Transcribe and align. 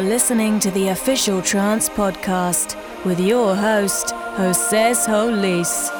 You're 0.00 0.08
listening 0.08 0.58
to 0.60 0.70
the 0.70 0.88
official 0.88 1.42
Trance 1.42 1.90
Podcast 1.90 2.74
with 3.04 3.20
your 3.20 3.54
host, 3.54 4.12
Jose 4.12 4.94
Solis. 4.94 5.99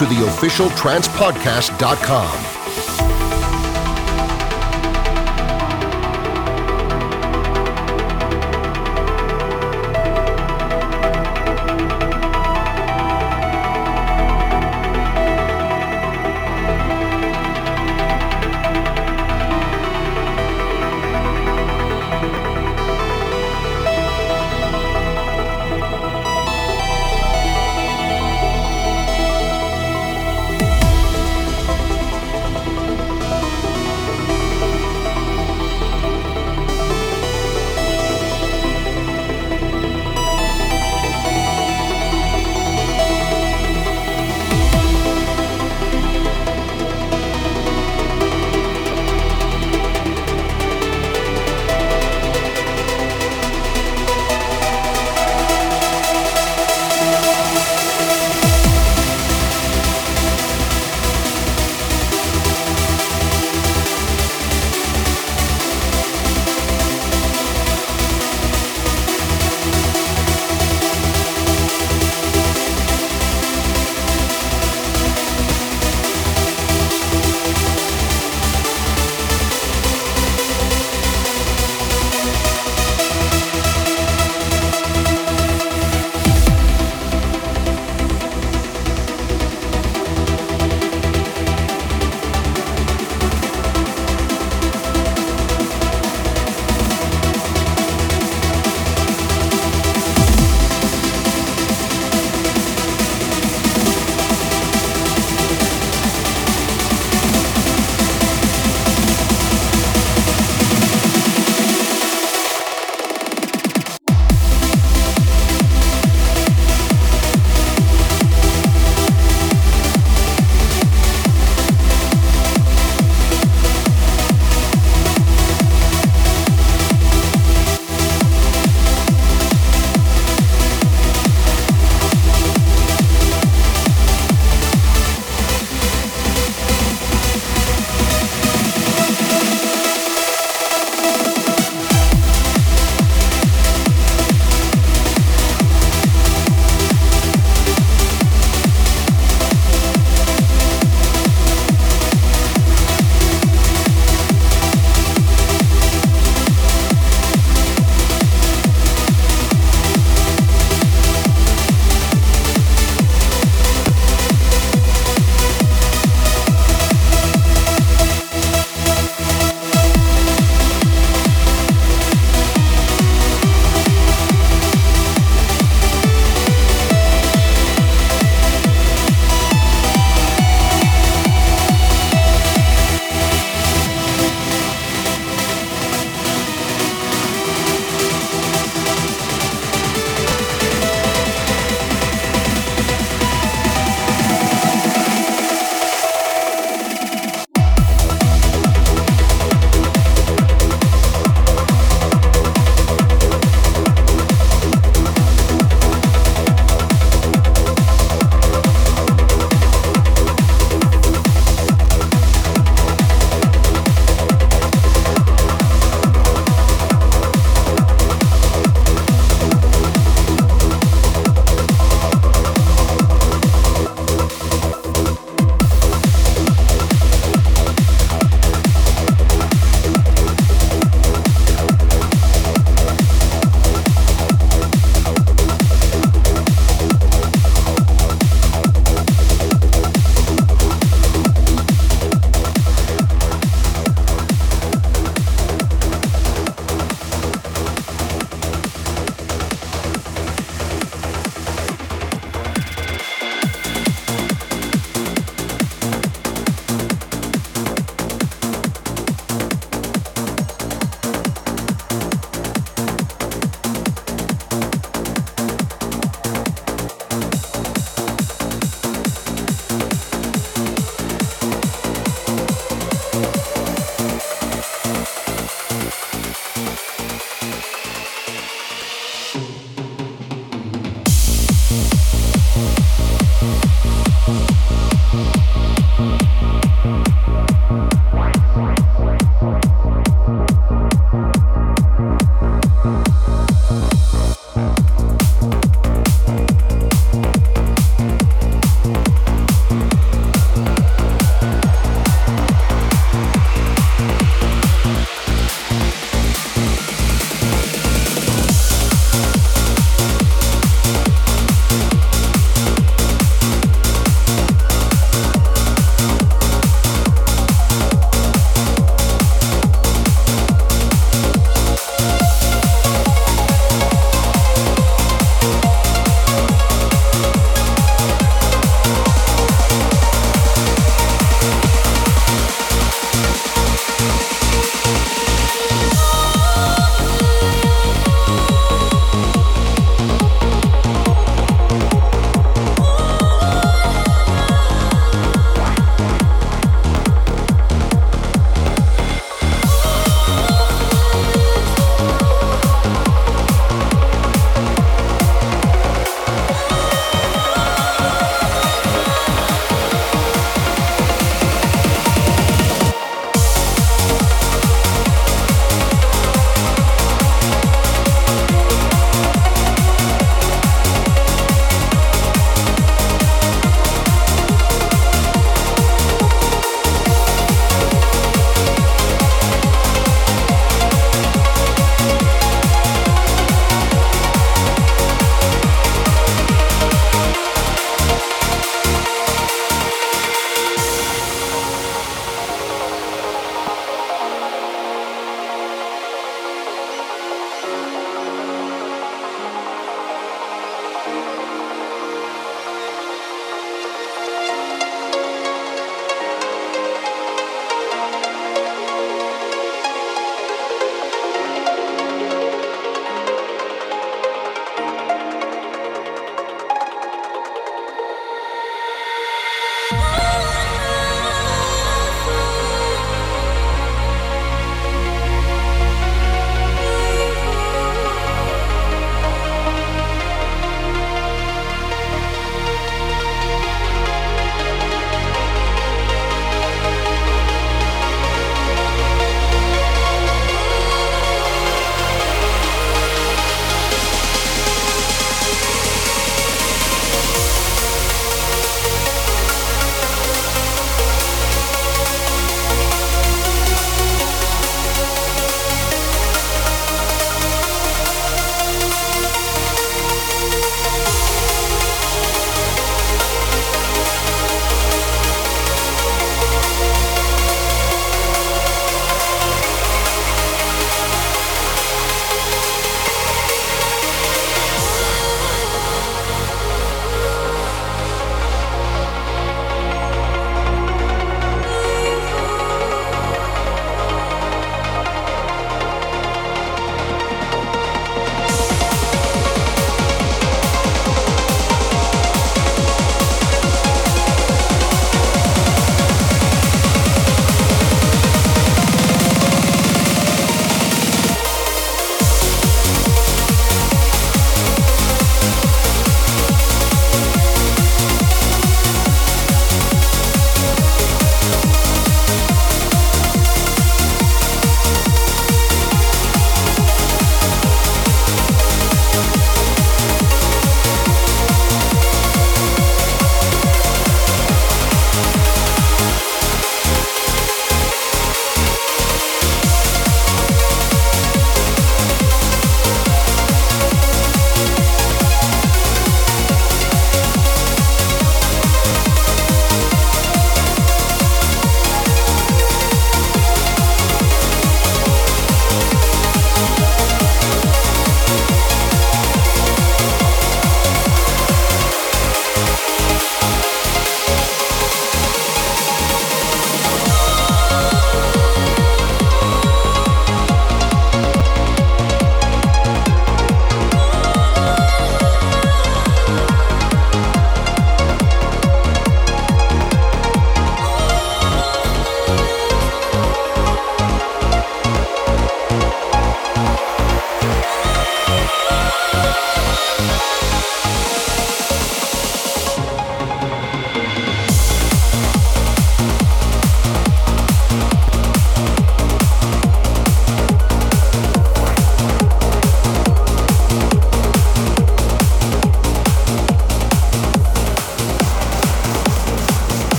To 0.00 0.06
theofficialtrancepodcast.com. 0.06 2.59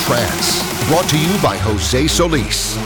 trance. 0.00 0.62
Brought 0.88 1.08
to 1.10 1.18
you 1.18 1.40
by 1.42 1.56
Jose 1.56 2.06
Solis. 2.08 2.85